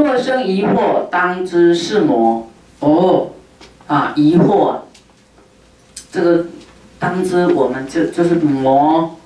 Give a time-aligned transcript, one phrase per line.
[0.00, 2.48] 若生疑惑，当知是魔。
[2.80, 3.28] 哦，
[3.86, 4.76] 啊，疑惑，
[6.10, 6.46] 这个
[6.98, 9.16] 当知我们就就是魔。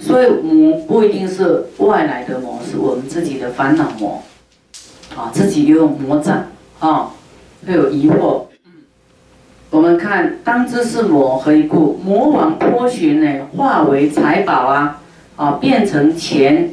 [0.00, 4.22] 所以魔不一定是外来的魔，是我们自己的烦恼魔。
[5.14, 6.46] 啊，自己有魔障，
[6.78, 7.10] 啊，
[7.66, 8.44] 会有疑惑。
[9.68, 12.00] 我们看当知是魔，何以故？
[12.02, 15.00] 魔王脱寻呢，化为财宝啊，
[15.36, 16.70] 啊，变成钱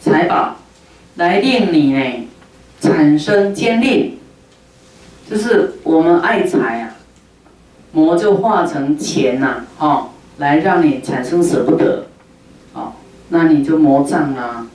[0.00, 0.56] 财宝，
[1.14, 2.25] 来令你呢
[2.86, 4.18] 产生坚定。
[5.28, 6.96] 就是我们爱财啊，
[7.92, 12.06] 魔就化成钱呐，哦，来让你产生舍不得，
[12.72, 12.92] 哦，
[13.30, 14.66] 那你就魔障啊。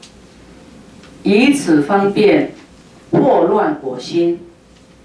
[1.23, 2.51] 以此方便。
[3.13, 4.39] 祸乱我心，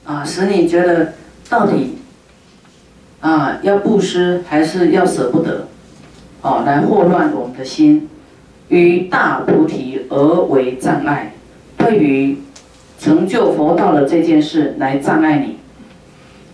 [0.05, 1.15] 啊，使你觉得
[1.49, 1.99] 到底
[3.19, 5.67] 啊要布施还是要舍不得，
[6.41, 8.09] 哦，来祸乱我们的心，
[8.69, 11.35] 与大菩提而为障碍，
[11.77, 12.39] 对于
[13.07, 15.59] 成就佛道的这件事来障碍你，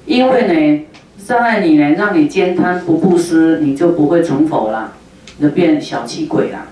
[0.04, 0.86] 因为呢
[1.26, 4.92] 障碍你呢，让你兼贪不布施，你就不会成佛了，
[5.40, 6.66] 就变小气鬼了，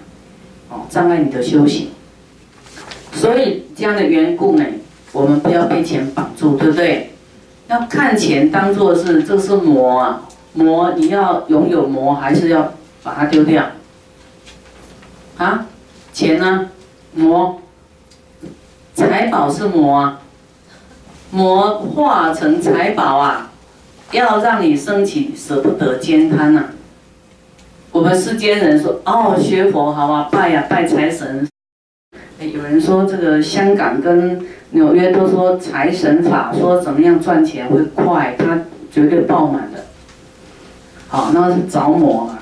[0.68, 1.88] 哦，障碍你的修行。
[3.14, 4.66] 所以这样的缘故呢，
[5.12, 7.12] 我们不要被钱绑住，对不对？
[7.68, 13.64] 要看钱当做是这是魔啊，魔你要拥有魔，还是要把它丢掉？
[15.38, 15.66] 啊，
[16.12, 16.68] 钱呢？
[17.14, 17.62] 魔，
[19.00, 20.20] 财宝是魔啊，
[21.30, 23.50] 魔化成财宝啊，
[24.12, 26.64] 要让你升起舍不得兼贪呐。
[27.90, 31.48] 我们世间人说哦，学佛好啊，拜呀拜财神。
[32.40, 38.58] 有人说这个香港跟纽约都说财神法，说怎么样赚钱会快，他
[38.92, 39.86] 绝对爆满的。
[41.08, 42.38] 好，那是着魔了。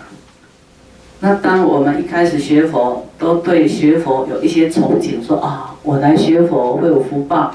[1.20, 7.54] 那当我们一开始学佛，都对学佛有一些憧憬，说啊，我来学佛会有福报，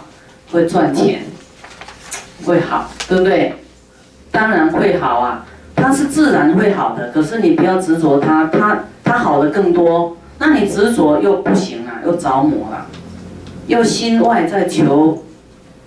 [0.51, 1.21] 会赚钱，
[2.43, 3.53] 会好，对不对？
[4.31, 5.45] 当然会好啊，
[5.75, 7.11] 它是自然会好的。
[7.11, 10.17] 可是你不要执着它，它它好的更多。
[10.39, 12.87] 那你执着又不行啊，又着魔了，
[13.67, 15.23] 又心外在求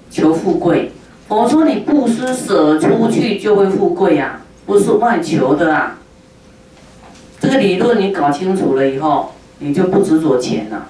[0.09, 0.93] 求富贵。
[1.27, 5.99] 我说你布施舍出去就会富贵呀，不是外求的啊。
[7.41, 10.87] 这个理论你搞清楚了以后，你就不执着钱了。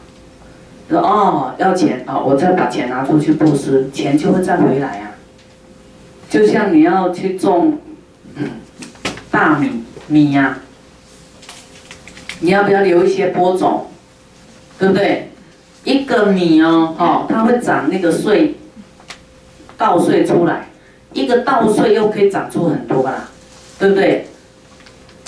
[0.89, 5.11] 说哦要钱啊，我再把钱拿出去布施，钱就会再回来啊。
[6.29, 7.79] 就像你要去种
[9.31, 10.59] 大米米呀。
[12.41, 13.87] 你要不要留一些播种，
[14.79, 15.31] 对不对？
[15.85, 18.57] 一个米哦，哦，它会长那个穗，
[19.79, 20.69] 稻穗出来，
[21.15, 23.31] 一个稻穗又可以长出很多啦，
[23.79, 24.27] 对不对？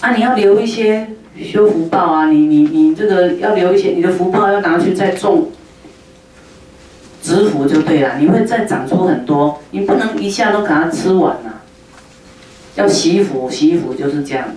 [0.02, 1.08] 啊，你要留一些
[1.44, 5.48] 修福报啊，你你你这个要留一些，你的福报要拿去再种，
[7.22, 11.50] 植福就对了，你会再长出很多，你不能一下都给它吃完呐，
[12.74, 14.54] 要惜福，惜福就是这样的。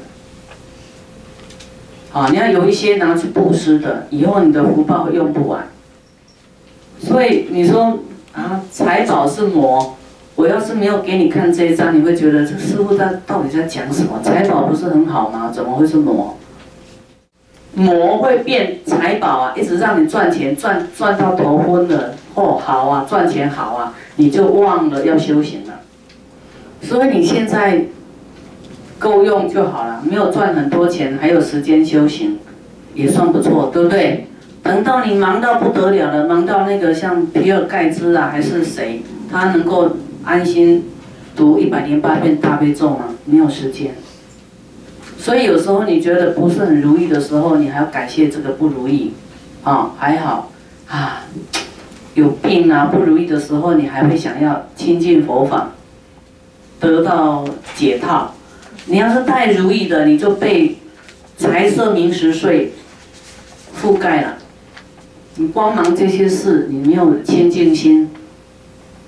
[2.20, 5.68] 啊，你要有一些拿去布施的，以后你的福报用不完。
[7.00, 8.00] 所以你说
[8.34, 9.96] 啊，财宝是魔，
[10.36, 14.20] 我要是没有给你看这一张，你会觉得这师傅他到底在讲什么？
[14.24, 15.52] 财宝不是很好吗？
[15.54, 16.38] 怎么会是魔？
[17.74, 22.14] 魔会变财宝啊，一直让你赚钱，赚赚到头昏了。
[22.36, 25.82] 哦，好啊，赚钱好啊，你就忘了要修行了。
[26.82, 27.86] 所以你现在。
[29.02, 32.38] 够用就好了，没有赚很多钱，还有时间修行，
[32.94, 34.28] 也算不错，对不对？
[34.62, 39.90] 等到你忙到不得了了，忙到那个像比尔盖茨啊，还是谁，他能够
[40.24, 40.86] 安心
[41.36, 43.06] 读一百零八遍大悲咒吗？
[43.26, 43.96] 没有时间。
[45.22, 49.14] 所以有时候你觉得不是很如意的时候，你还要感谢这个不如意，
[49.64, 50.52] 啊，还好
[50.88, 51.22] 啊，
[52.16, 55.74] 有病啊不如意的时候，你还会想要亲近佛法，
[56.80, 57.46] 得到
[57.76, 58.34] 解套。
[58.88, 60.78] 你要是太如意的，你就被
[61.38, 62.74] 财色名食睡
[63.80, 64.40] 覆盖了。
[65.36, 68.10] 你光忙这些事，你没有清净心，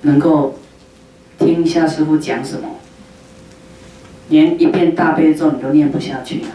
[0.02, 0.60] 能够
[1.40, 2.68] 听一下师傅讲什么，
[4.28, 6.48] 连一遍大悲咒你都念不下去了。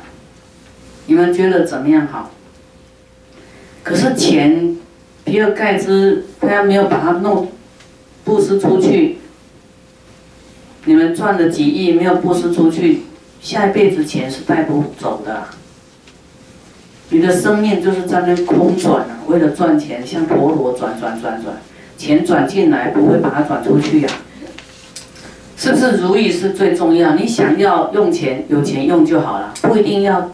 [1.08, 2.32] 你们觉得怎么样好？
[3.84, 4.78] 可是钱，
[5.24, 7.52] 比尔盖茨他要没有把它弄
[8.24, 9.18] 布施出去，
[10.86, 13.04] 你们赚了几亿没有布施出去。
[13.42, 15.46] 下一辈子钱是带不走的，
[17.10, 21.56] 你的生命就是在那空转啊，为了赚钱，像陀螺转转转转，
[21.98, 24.10] 钱转进来不会把它转出去呀，
[25.60, 25.98] 是不是？
[25.98, 30.32] 如意是最重要，你想要用钱，有钱用就好了，不一定要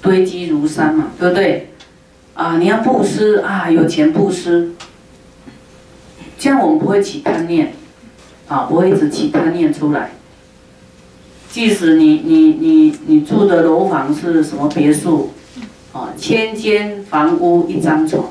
[0.00, 1.70] 堆积如山嘛，对不对？
[2.34, 4.70] 啊，你要布施啊，有钱布施，
[6.38, 7.74] 这样我们不会起贪念，
[8.46, 10.12] 啊，不会一直起贪念出来。
[11.50, 15.32] 即使你你你你住的楼房是什么别墅，
[15.92, 18.26] 啊，千间房屋一张床，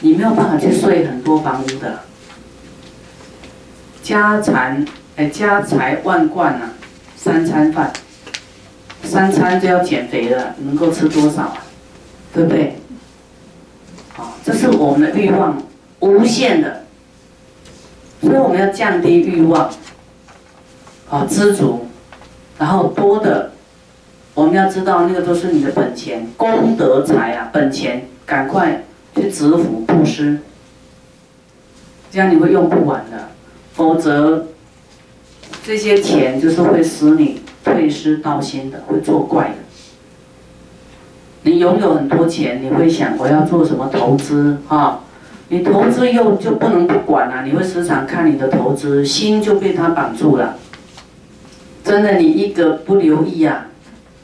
[0.00, 2.00] 你没有办法去睡很多房屋的。
[4.06, 4.80] 家财
[5.16, 6.66] 哎，家财万贯呐，
[7.16, 7.92] 三餐饭，
[9.02, 11.56] 三餐就要减肥了，能够吃多少啊？
[12.32, 12.76] 对不对？
[14.16, 15.60] 啊，这是我们的欲望
[15.98, 16.84] 无限的，
[18.20, 19.68] 所以我们要降低欲望，
[21.10, 21.88] 啊，知足，
[22.60, 23.50] 然后多的，
[24.34, 28.84] 我们要知道那个都是你的本钱，功德财啊，本钱，赶快
[29.16, 30.38] 去支付布施，
[32.12, 33.30] 这样你会用不完的，
[33.76, 34.46] 否则
[35.62, 39.54] 这些钱就是会使你退失道心的，会作怪的。
[41.42, 45.00] 你拥有很多钱，你会想我要做什么投资啊？
[45.48, 50.56] 你投资又就不能不管了，你会时常看你的投资，心就被他绑住了。
[51.84, 53.68] 真的，你一个不留意啊，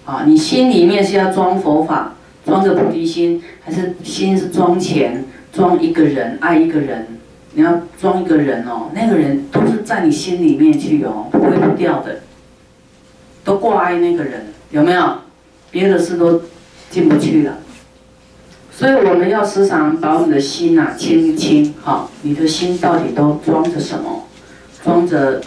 [0.05, 2.15] 啊，你心里面是要装佛法，
[2.45, 7.07] 装着菩提心，还是心是装钱，装一个人，爱一个人？
[7.55, 12.21] 你要装一个人哦，那个人都是在你心里面去哦，不会不掉的，
[13.45, 15.19] 都挂碍那个人，有没有？
[15.71, 16.43] 别的事都。
[16.93, 17.55] 进不去了，
[18.71, 24.27] 所以我们要时常把我们的心呐清一清，哈，你的心到底都装着什么？
[24.85, 25.41] 装着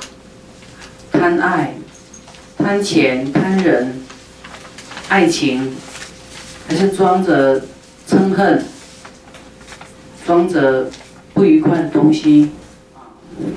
[1.12, 1.76] 贪爱、
[2.58, 4.02] 贪钱、贪人、
[5.08, 5.76] 爱情，
[6.68, 7.62] 还是装着
[8.10, 8.64] 嗔恨？
[10.26, 10.90] 装着
[11.36, 12.50] 不愉快的东西？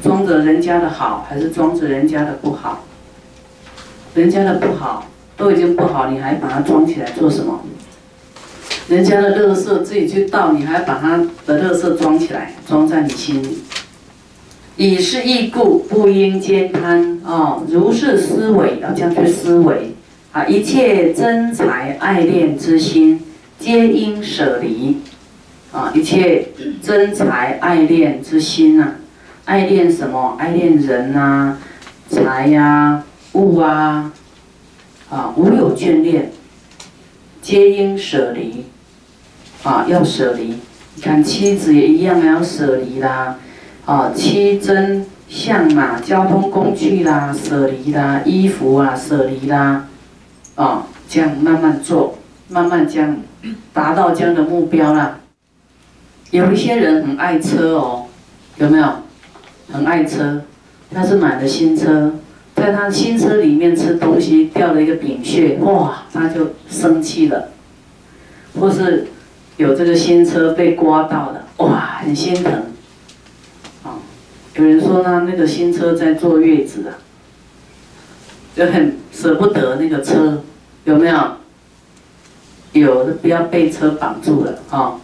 [0.02, 2.84] 装着人家的好，还是装着人家的不好？
[4.14, 7.60] 人家的不好都已经不好，你还把它装起来做什么？
[8.88, 13.58] 人家的乐色自己去倒，你还把他的乐色装起来，装在你心里。
[14.76, 17.62] 以是义故，不应兼贪啊！
[17.68, 19.94] 如是思维，要这样去思维
[20.32, 20.44] 啊！
[20.46, 23.20] 一切真财爱恋之心，
[23.58, 24.98] 皆应舍离
[25.72, 25.92] 啊！
[25.94, 26.48] 一切
[26.82, 28.94] 真财爱恋之心啊，
[29.44, 30.36] 爱恋什么？
[30.38, 31.58] 爱恋人呐，
[32.08, 33.04] 财呀，
[33.34, 34.10] 物啊，
[35.10, 36.32] 啊，无有眷恋，
[37.42, 38.64] 皆应舍离。
[39.62, 40.54] 啊，要舍离，
[40.94, 43.36] 你看妻子也一样要舍离啦，
[43.84, 49.86] 啊，妻真相嘛，交通工具啦，舍离啦，衣服啊，舍离啦，
[50.54, 52.18] 啊，这样慢慢做，
[52.48, 53.18] 慢慢这样
[53.74, 55.17] 达到这样的目标啦。
[56.30, 58.06] 有一些人很爱车哦，
[58.56, 58.86] 有没有？
[59.72, 60.42] 很爱车，
[60.92, 62.14] 他是买了新车，
[62.56, 67.50] 在他新车里面吃东西掉了一个饼屑，哇，他就生气了，
[68.58, 69.08] 或是。
[69.58, 72.52] 有这个新车被刮到了，哇，很心疼。
[73.82, 73.98] 啊，
[74.54, 76.94] 有人说呢，那个新车在坐月子啊，
[78.54, 80.44] 就很舍不得那个车，
[80.84, 81.32] 有没有？
[82.70, 84.94] 有的不要被车绑住了啊。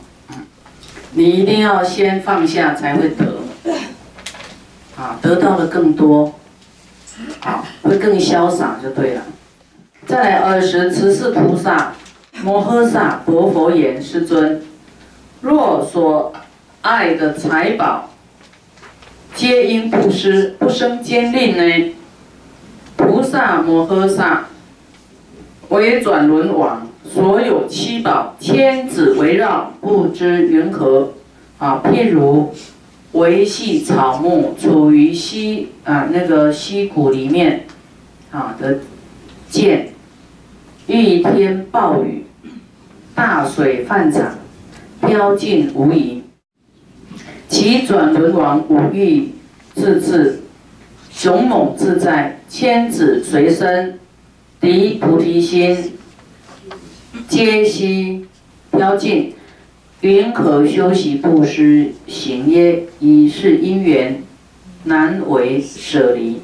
[1.15, 3.39] 你一定要先放下才会得，
[4.97, 6.35] 啊，得到的更多，
[7.41, 9.23] 啊，会更潇洒就对了。
[10.07, 11.93] 再来二十，慈氏菩萨。
[12.43, 14.61] 摩诃萨薄佛言：“世尊，
[15.41, 16.35] 若所
[16.83, 18.11] 爱的财宝，
[19.35, 21.95] 皆因布施不生坚令呢？
[22.97, 24.47] 菩萨摩诃萨
[25.69, 31.13] 为转轮王，所有七宝千子围绕，不知云何？
[31.59, 32.53] 啊，譬如
[33.13, 37.67] 维系草木处于溪啊那个溪谷里面
[38.33, 38.81] 啊的
[39.49, 39.91] 见
[40.89, 42.27] 遇天暴雨。”
[43.15, 44.37] 大水泛涨，
[45.01, 46.21] 飘尽无遗。
[47.49, 49.29] 其转轮王五欲
[49.73, 50.41] 自治，
[51.13, 54.01] 雄猛自在，千子随身，
[54.61, 55.93] 敌菩提心，
[57.29, 58.27] 皆悉
[58.71, 59.35] 飘尽。
[60.01, 62.83] 云可修习布施行耶？
[63.01, 64.23] 以是因缘，
[64.85, 66.43] 难为舍离。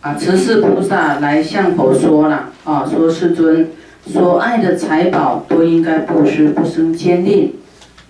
[0.00, 3.68] 啊，慈氏菩萨来向佛说了，啊，说世尊。
[4.06, 7.54] 所爱的财宝都应该布施，不生坚定。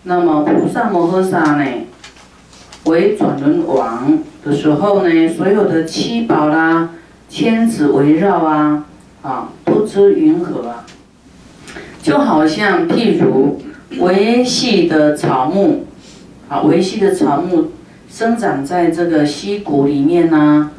[0.05, 1.65] 那么菩萨摩诃萨呢，
[2.85, 6.91] 为转轮王的时候呢，所有的七宝啦、
[7.29, 8.87] 千子围绕啊，
[9.23, 10.85] 啊，不知云何啊？
[12.05, 13.63] 就好像譬如
[13.99, 15.87] 维系的草木，
[16.51, 17.73] 啊，维系的草木
[18.11, 20.71] 生长在这个溪谷里面呐。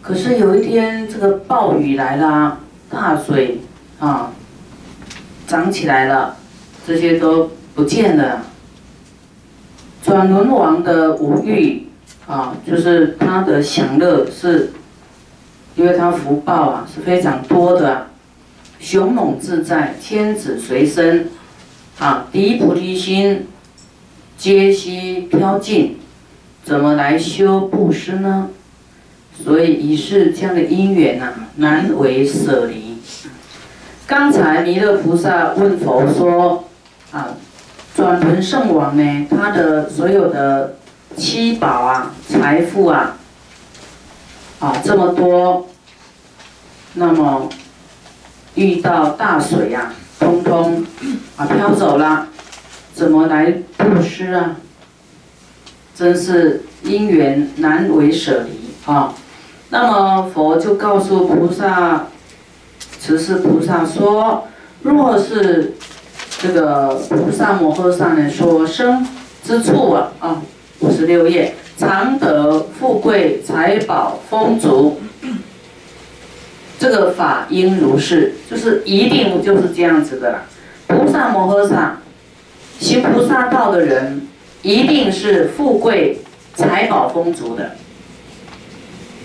[0.00, 3.58] 可是有一天这个暴雨来啦，大水
[3.98, 4.30] 啊。
[5.48, 6.36] 长起来了，
[6.86, 8.42] 这些都不见了。
[10.04, 11.88] 转轮王的五欲
[12.28, 14.70] 啊，就是他的享乐是，
[15.74, 18.08] 因为他福报啊是非常多的，
[18.80, 21.28] 雄猛自在，天子随身，
[21.98, 23.46] 啊，第一菩提心，
[24.36, 25.98] 皆悉飘尽，
[26.64, 28.50] 怎么来修布施呢？
[29.44, 32.98] 所以以是这样的因缘呐，难为舍离。
[34.06, 36.64] 刚才弥勒菩萨问佛说
[37.12, 37.36] ：“啊，
[37.94, 39.26] 转轮圣王呢？
[39.28, 40.76] 他的所有的
[41.16, 43.16] 七宝啊、财富啊，
[44.60, 45.68] 啊这么多，
[46.94, 47.48] 那么
[48.58, 50.84] 遇到大水呀，通通
[51.36, 52.26] 啊飘走了，
[52.92, 54.56] 怎么来布施啊？
[55.94, 59.14] 真是因缘难为舍离啊！
[59.70, 62.06] 那么佛就告诉菩萨。”
[63.00, 64.48] 慈氏菩萨说
[64.82, 65.74] ：“若是
[66.40, 69.06] 这个菩萨摩诃萨呢，所生
[69.44, 70.42] 之处啊，啊，
[70.80, 75.00] 五十六页，常得富贵财宝丰足，
[76.78, 80.42] 这个法应如是，就是一定就是这样子的啦。
[80.86, 81.98] 菩萨摩诃萨
[82.78, 84.28] 行菩萨道的人，
[84.62, 86.18] 一定是富贵
[86.54, 87.72] 财宝丰足的，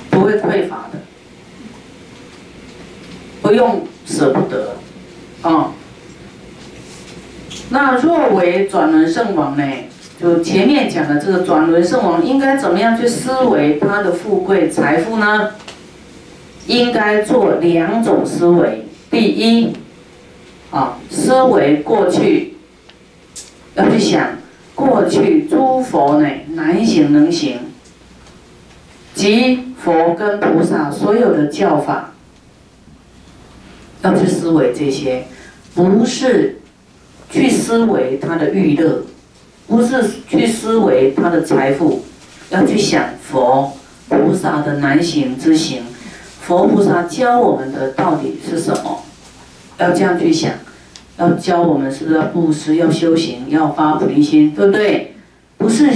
[0.09, 0.99] 不会匮乏的。”
[3.43, 4.77] 不用舍不得，
[5.41, 5.73] 啊，
[7.69, 9.63] 那若为转轮圣王呢？
[10.21, 15.51] 就前面讲的这个转轮圣王应该怎么样去思维他的富贵财富呢？
[16.67, 18.85] 应该做两种思维。
[19.11, 19.73] 第一，
[20.71, 22.55] 啊，思维过去，
[23.75, 24.37] 要去想
[24.73, 27.59] 过去诸佛呢难行能行，
[29.13, 32.09] 即佛跟菩萨所有的教法。
[34.01, 35.25] 要去思维这些，
[35.73, 36.57] 不是
[37.29, 39.03] 去思维他的欲乐，
[39.65, 42.03] 不是去思维他的财富，
[42.49, 43.71] 要去想佛
[44.09, 45.83] 菩萨的难行之行，
[46.45, 49.03] 佛菩萨教我们的到底是什么？
[49.77, 50.51] 要这样去想，
[51.17, 55.15] 要教我们是不是要布施、要修行、要发菩提心，对不对？
[55.57, 55.89] 不是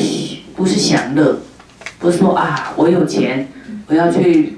[0.56, 1.40] 不是享乐，
[2.00, 3.50] 不是说啊我有钱，
[3.88, 4.58] 我要去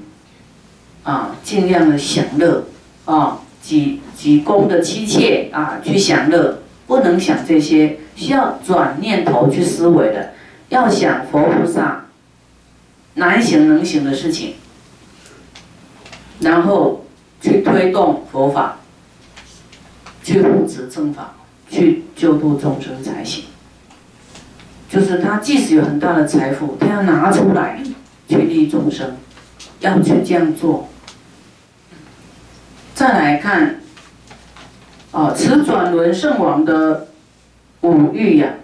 [1.02, 2.64] 啊尽量的享乐。
[3.06, 10.34] 啊，几几公的妻妾啊，去享乐，不能想这些，需要转念头去思维的，
[10.68, 12.04] 要想佛菩萨
[13.14, 14.54] 难行能行的事情，
[16.40, 17.04] 然后
[17.40, 18.78] 去推动佛法，
[20.22, 21.34] 去护持正法，
[21.70, 23.44] 去救度众生才行。
[24.88, 27.80] 就是他即使有很大的财富，他要拿出来
[28.28, 29.16] 去利众生，
[29.80, 30.88] 要去这样做。
[32.94, 33.80] 再来看，
[35.12, 37.08] 啊，此转轮圣王的
[37.82, 38.54] 五欲呀，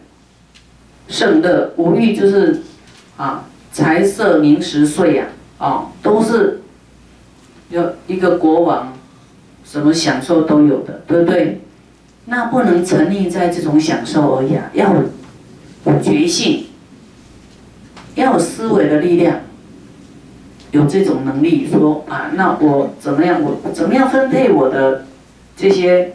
[1.09, 2.63] 圣乐五欲就是
[3.17, 5.27] 啊，财色名食睡呀，
[5.59, 6.63] 啊，都是
[7.71, 8.93] 有一个国王，
[9.65, 11.61] 什么享受都有的，对不对？
[12.27, 16.67] 那不能沉溺在这种享受而已啊，要有觉性，
[18.15, 19.41] 要有思维的力量。
[20.73, 23.41] 有这种能力说啊，那我怎么样？
[23.41, 25.07] 我怎么样分配我的
[25.57, 26.13] 这些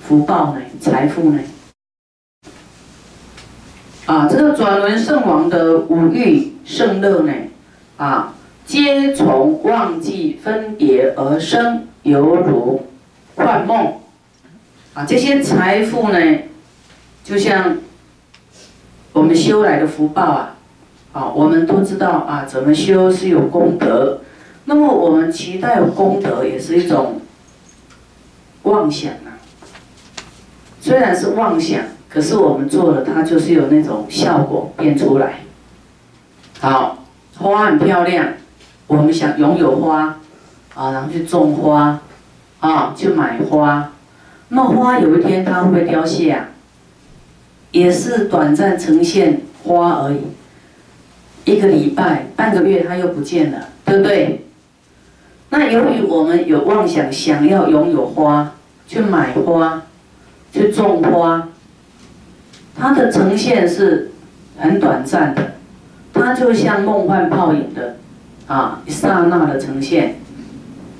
[0.00, 0.60] 福报呢？
[0.80, 1.40] 财富呢？
[4.06, 7.32] 啊，这个转轮圣王的五欲圣乐呢？
[7.98, 8.34] 啊，
[8.70, 12.86] 皆从忘记分别而生，犹如
[13.34, 13.94] 幻梦。
[14.94, 16.18] 啊，这些财富呢，
[17.24, 17.78] 就像
[19.12, 20.54] 我们修来的福报啊。
[21.10, 24.20] 好，我们都知道啊，怎么修是有功德。
[24.66, 27.20] 那么我们期待有功德，也是一种
[28.62, 29.34] 妄想啊。
[30.80, 35.40] 虽然是妄想，可是我们做了，它就是有那种效果变出来。
[36.60, 37.04] 好，
[37.36, 38.28] 花很漂亮，
[38.90, 40.16] 我们想拥有花，
[40.74, 42.00] 啊，然后去种花，
[42.58, 43.92] 啊，去买花。
[44.48, 46.48] 那花有一天它会凋谢啊？
[47.70, 50.22] 也是短暂呈现花而已。
[51.44, 54.44] 一个礼拜、半个月，它又不见了，对不对？
[55.50, 58.54] 那由于我们有妄想，想要拥有花，
[58.88, 59.84] 去买花，
[60.52, 61.48] 去种花，
[62.76, 64.10] 它的呈现是
[64.58, 65.52] 很短暂的，
[66.12, 67.98] 它就像梦幻泡影的，
[68.50, 70.16] 啊，一刹那的呈现，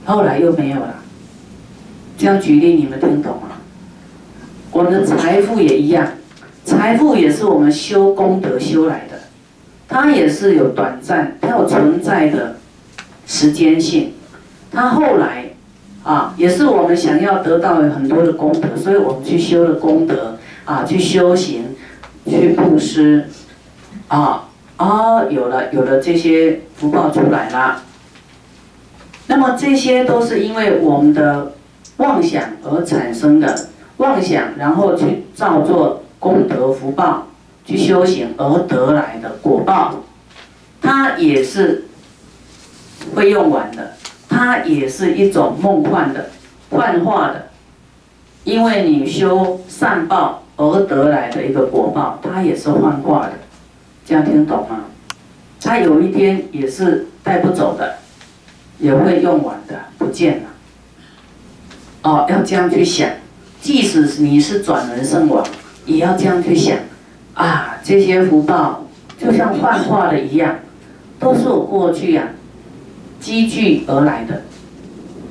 [0.04, 0.94] 后来又没有了。
[2.16, 3.56] 这样举例，你们听懂吗？
[4.70, 6.06] 我们的财富也一样，
[6.64, 9.18] 财富也是我们修功德修来的。
[9.88, 12.58] 它也是有短暂，它有存在的
[13.26, 14.12] 时间性。
[14.70, 15.46] 它后来
[16.04, 21.64] 啊，也是我们想要得到很多的功德，所以我们去修了功德啊，去修行，
[22.28, 23.24] 去布施
[24.06, 24.49] 啊，
[24.80, 27.82] 哦，有了有了这些福报出来了。
[29.26, 31.52] 那么这些都是因为我们的
[31.98, 33.68] 妄想而产生的
[33.98, 37.26] 妄想，然后去造作功德福报，
[37.66, 39.96] 去修行而得来的果报，
[40.80, 41.84] 它也是
[43.14, 43.92] 会用完的，
[44.30, 46.30] 它也是一种梦幻的、
[46.70, 47.48] 幻化的，
[48.44, 53.32] 因为你修善报而得来的一个果报，它也是幻化的，
[54.10, 54.86] 这样听懂吗？
[55.60, 57.94] 他有一天也是带不走的。
[58.80, 60.44] 也会用完的，不见了。
[62.02, 63.10] 哦，要这样去想，
[63.60, 65.46] 即使你是转轮圣王，
[65.84, 66.78] 也要这样去想。
[67.34, 68.86] 啊，这些福报
[69.18, 70.56] 就像幻化的一样，
[71.18, 72.30] 都是我过去呀
[73.20, 74.44] 积聚而来的。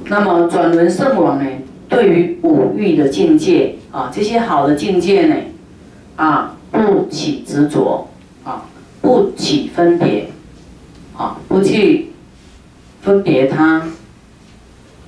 [0.05, 1.49] 那么转轮圣王呢，
[1.89, 5.35] 对于五欲的境界啊，这些好的境界呢，
[6.17, 8.07] 啊，不起执着，
[9.09, 10.29] 不起分别，
[11.17, 12.05] 啊，不去。
[13.01, 13.81] 分别它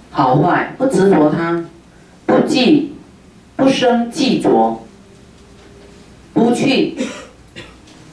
[0.10, 1.64] 好坏，不执着它，
[2.26, 2.94] 不记，
[3.58, 4.82] 不生记着，
[6.34, 6.98] 不去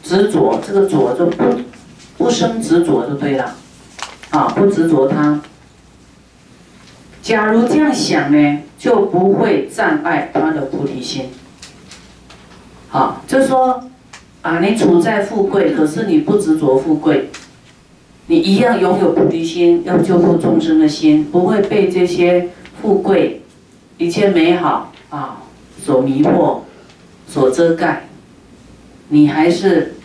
[0.03, 1.61] 执着，这个着就不
[2.19, 3.55] 不生执着就对了，
[4.31, 5.41] 啊，不执着它。
[7.23, 11.31] 假如这样想呢，就不会障碍他的菩提心。
[12.89, 13.88] 好，就说
[14.49, 17.29] 啊，你处在富贵，可是你不执着富贵。
[18.29, 22.49] 你一样拥有菩提心，要救度众生的心，不会被这些
[22.81, 23.43] 富贵、
[23.99, 25.43] 一切美好啊
[25.85, 26.61] 所迷惑、
[27.29, 28.09] 所遮盖。
[29.09, 29.97] 你还是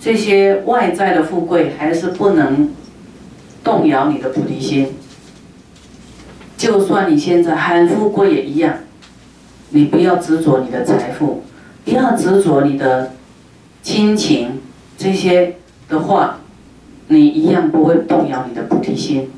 [0.00, 2.72] 这些外在的富贵，还是不能
[3.64, 4.92] 动摇你的菩提心。
[6.56, 8.76] 就算你现在很富贵也一样，
[9.70, 11.42] 你不要执着你的财富，
[11.84, 13.10] 不要执着你的
[13.82, 14.60] 亲情
[14.96, 15.56] 这些
[15.88, 16.36] 的话。
[17.12, 19.28] 你一样不会动摇你的菩提心，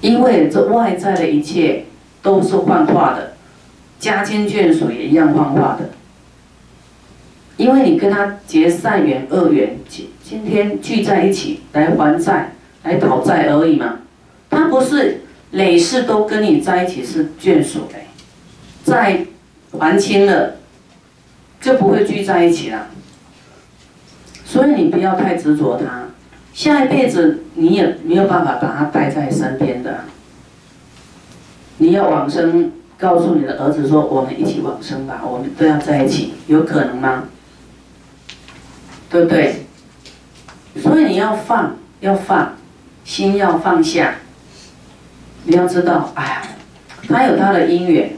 [0.00, 1.84] 因为这外在的一切
[2.22, 3.34] 都是幻化的，
[4.00, 5.90] 家亲眷属也一样幻化的。
[7.58, 13.98] 因为你跟他结善缘、恶缘，今今天聚在一起来还债、来讨债而已嘛，
[14.48, 17.98] 他不是累世都跟你在一起是眷属的，
[18.90, 19.26] 债
[19.78, 20.56] 还清了
[21.60, 22.86] 就不会聚在一起了。
[24.56, 26.04] 所以你不要太执着他。
[26.54, 30.04] 下一辈子你也没有办法把他带在身边的，
[31.76, 37.24] 你要往生，告诉你的儿子说：“我们一起往生吧，我们都要在一起，有可能吗？
[39.10, 39.66] 对不对？
[40.82, 42.54] 所以你要放，要放，
[43.04, 44.14] 心要放下。
[45.44, 46.42] 你要知道，哎呀，
[47.06, 48.16] 他有他的因缘，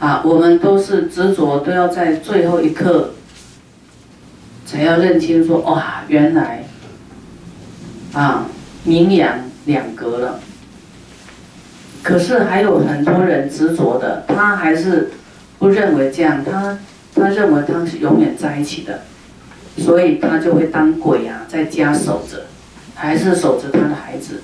[0.00, 3.10] 啊，我们都是执着，都要在最后一刻
[4.66, 6.64] 才要认清，说哇，原来。”
[8.12, 8.46] 啊，
[8.84, 10.40] 名扬两隔了。
[12.02, 15.10] 可是还有很多人执着的，他还是
[15.58, 16.78] 不认为这样，他
[17.14, 19.02] 他认为他是永远在一起的，
[19.76, 22.46] 所以他就会当鬼啊，在家守着，
[22.94, 24.40] 还是守着他的孩子。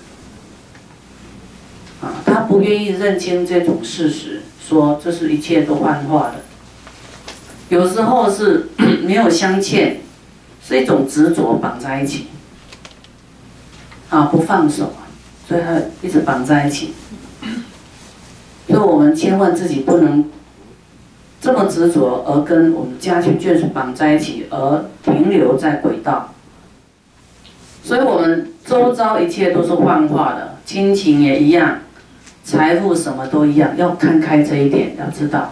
[2.02, 6.40] 啊，他不愿意认清这种事实，说这是一切都幻化的。
[7.68, 8.66] 有时候是
[9.04, 9.94] 没有镶嵌，
[10.66, 12.28] 是一种执着绑在一起。
[14.10, 15.08] 啊，不放手啊，
[15.48, 16.92] 所以他一直绑在一起。
[18.68, 20.30] 所以我们千万自己不能
[21.40, 26.28] 这么执着，而跟我们家庭眷属绑在一起，而停留在轨道。
[27.82, 31.78] 所以我们周遭一切都是幻化的，亲情也一样，
[32.44, 35.50] 财富什么都一样，要看开这一点，要知道，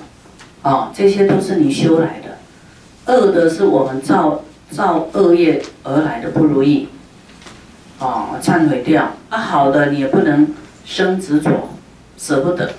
[0.63, 6.89] 哦，这些都是你修来的，恶的是我们造造恶业而来的不如意。
[7.99, 9.39] 哦，忏悔掉啊！
[9.39, 10.55] 好的，你也不能
[10.87, 11.69] 生执着，
[12.17, 12.73] 舍不得。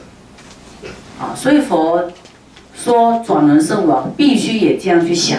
[1.19, 2.11] 啊，所以佛
[2.75, 5.37] 说转轮圣王必须也这样去想。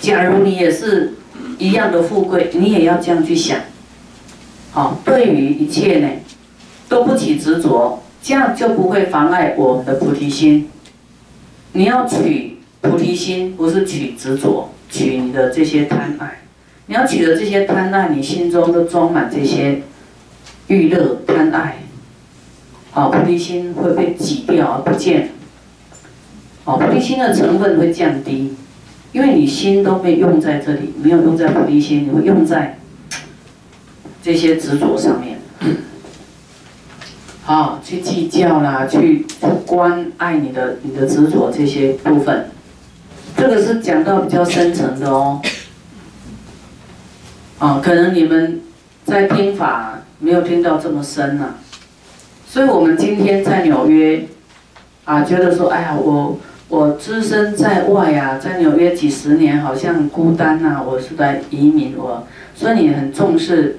[0.00, 1.14] 假如你也是
[1.58, 3.58] 一样的富贵，你也要这样去想。
[4.70, 6.08] 好，对于一切呢，
[6.88, 10.70] 都不起执着，这样就不会妨碍我们的菩提心。
[11.72, 16.38] 你要取菩提心，不是取执着，取你的这些贪爱。
[16.86, 19.82] 你要取得这些贪爱，你心中都装满这些
[20.68, 21.78] 欲乐贪爱，
[22.92, 25.30] 好菩提心会被挤掉而不见，
[26.64, 28.54] 好菩提心的成分会降低，
[29.12, 32.78] 因为你心都被用在这里，没有用在菩提心，你会用在
[34.22, 35.38] 这些执着上面，
[37.44, 42.50] 好 去计较啦，去去关爱你的你的执着这些部分，
[43.36, 45.40] 这个是讲到比较深层的哦。
[47.58, 48.60] 啊，可能你们
[49.04, 51.54] 在听法没有听到这么深呢，
[52.46, 54.26] 所以我们今天在纽约，
[55.04, 63.78] 啊，觉得说，哎呀，我我只身在外呀，在纽约几十年，好像孤单呐，我是在移民，我，所以你很重视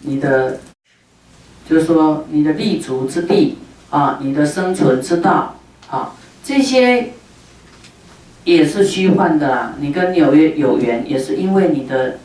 [0.00, 0.58] 你的，
[1.68, 3.58] 就是说你的立足之地
[3.90, 5.56] 啊，你的生存之道
[5.90, 7.12] 啊，这些
[8.44, 9.74] 也是虚幻的啦。
[9.80, 12.18] 你跟纽约有缘，也是因为你的。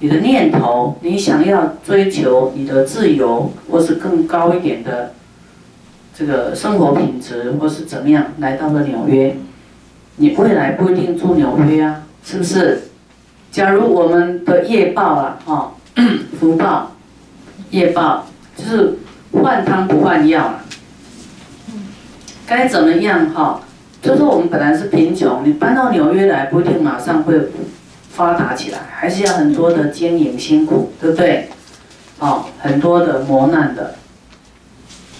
[0.00, 5.12] 你的念头，你想要追求你的自由，或是更高一点的
[6.16, 9.36] 这个生活品质，或是怎么样，来到了纽约，
[10.14, 12.82] 你未来不一定住纽约啊，是不是？
[13.50, 15.74] 假如我们的业报啊，哈，
[16.38, 16.92] 福报，
[17.70, 18.98] 业报就是
[19.32, 20.60] 换汤不换药了，
[22.46, 23.62] 该怎么样哈？
[24.02, 27.48] 就是我们本来是贫穷，你搬到纽约来，不一定马上会。
[28.10, 31.48] 发达起来还是要很多的经营辛苦，对不对？
[32.18, 33.94] 哦，很多的磨难的。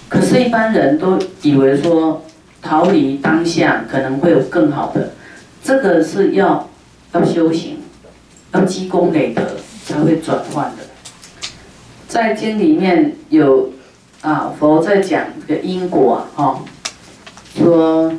[0.08, 2.24] 可是，一般人都以为说
[2.60, 5.12] 逃离当下可能会有更好的，
[5.62, 6.68] 这个是要
[7.12, 7.78] 要修行，
[8.52, 9.42] 要积功累德
[9.84, 10.82] 才会转换的。
[12.08, 13.70] 在经里面有
[14.22, 16.58] 啊，佛在讲这个因果啊，
[17.56, 18.12] 说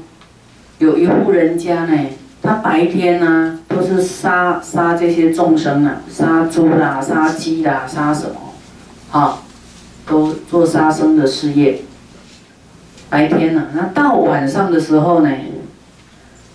[0.80, 1.98] 有一户人家呢。
[2.42, 8.36] 他白天呢，都是杀杀这些众生啊，杀猪啦，杀鸡啦，杀什么，
[9.10, 9.44] 好，
[10.08, 11.82] 都做杀生的事业。
[13.10, 15.30] 白天呢，那到晚上的时候呢，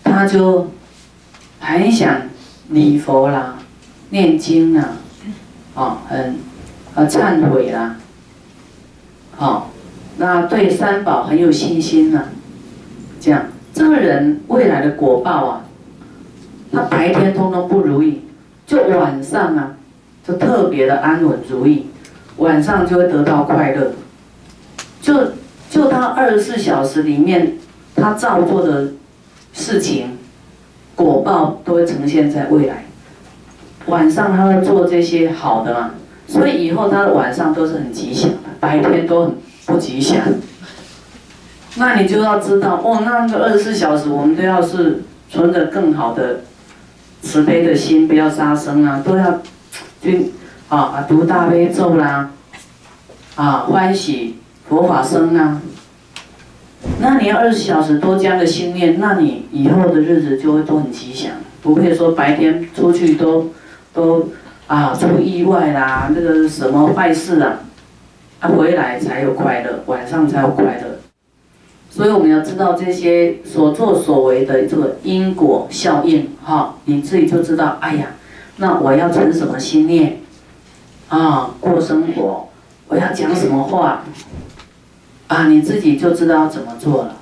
[0.02, 0.70] 他就
[1.60, 2.22] 很想
[2.70, 3.58] 礼佛啦，
[4.08, 4.96] 念经啦，
[5.74, 6.36] 啊，很
[6.94, 7.96] 啊忏悔啦，
[9.36, 9.70] 好，
[10.16, 12.22] 那对三宝很有信心呐，
[13.20, 15.60] 这样，这个人未来的果报啊。
[16.72, 18.22] 他白天通通不如意，
[18.66, 19.76] 就晚上啊，
[20.26, 21.86] 就特别的安稳如意，
[22.38, 23.92] 晚上就会得到快乐。
[25.00, 25.14] 就
[25.70, 27.52] 就他二十四小时里面，
[27.94, 28.88] 他造作的
[29.52, 30.18] 事情，
[30.96, 32.86] 果报都会呈现在未来。
[33.86, 35.90] 晚上他会做这些好的嘛，
[36.26, 39.34] 所以以后他的晚上都是很吉祥的，白天都很
[39.66, 40.18] 不吉祥。
[41.76, 46.40] 那你就要知道哦，那个二十四小时我们都要是存着更好的。
[47.26, 49.40] 慈悲的心，不要杀生啊，都要
[50.02, 50.32] 去
[50.68, 52.32] 啊啊读大悲咒啦，
[53.34, 54.36] 啊欢喜
[54.68, 55.62] 佛法生啊。
[57.00, 61.32] 那你要二十四小时多加个心念，那你以后的日子就会都很吉祥，
[61.62, 63.50] 不会说白天出去都
[63.94, 64.28] 都
[64.66, 67.60] 啊出意外啦，那个什么坏事啊，
[68.40, 70.93] 啊回来才有快乐，晚上才有快乐。
[71.94, 77.78] 所以我们要知道这些所作所为的这个因果效应，哈，你自己就知道。
[77.80, 78.08] 哎呀，
[78.56, 80.18] 那我要存什么心念，
[81.08, 82.48] 啊，过生活，
[82.88, 84.02] 我要讲什么话，
[85.28, 87.14] 啊，你自己就知道怎么做了。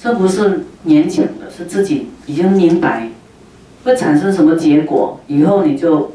[0.00, 3.10] 这不是勉强的，是自己已经明白，
[3.84, 6.12] 会产生什么结果，以后你就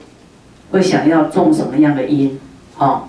[0.71, 2.39] 会想要种什么样的因，
[2.79, 3.03] 啊。